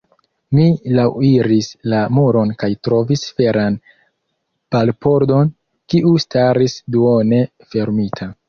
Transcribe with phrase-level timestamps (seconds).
[0.59, 0.63] Mi
[0.99, 3.77] laŭiris la muron kaj trovis feran
[4.77, 5.55] barpordon,
[5.95, 8.33] kiu staris duone fermita.